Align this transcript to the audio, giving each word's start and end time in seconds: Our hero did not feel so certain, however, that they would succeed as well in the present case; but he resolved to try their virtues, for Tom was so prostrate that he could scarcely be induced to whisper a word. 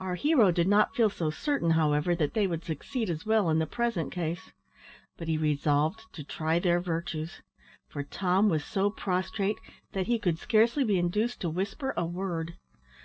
Our 0.00 0.16
hero 0.16 0.50
did 0.50 0.66
not 0.66 0.96
feel 0.96 1.08
so 1.08 1.30
certain, 1.30 1.70
however, 1.78 2.16
that 2.16 2.34
they 2.34 2.48
would 2.48 2.64
succeed 2.64 3.08
as 3.08 3.24
well 3.24 3.48
in 3.48 3.60
the 3.60 3.66
present 3.68 4.10
case; 4.10 4.50
but 5.16 5.28
he 5.28 5.38
resolved 5.38 6.12
to 6.14 6.24
try 6.24 6.58
their 6.58 6.80
virtues, 6.80 7.42
for 7.86 8.02
Tom 8.02 8.48
was 8.48 8.64
so 8.64 8.90
prostrate 8.90 9.60
that 9.92 10.08
he 10.08 10.18
could 10.18 10.40
scarcely 10.40 10.82
be 10.82 10.98
induced 10.98 11.40
to 11.42 11.48
whisper 11.48 11.94
a 11.96 12.04
word. 12.04 12.54